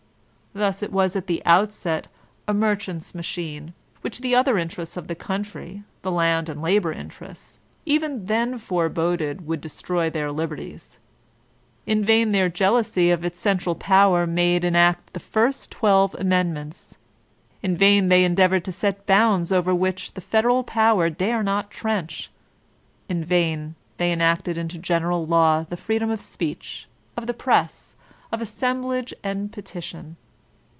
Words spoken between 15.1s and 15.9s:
the first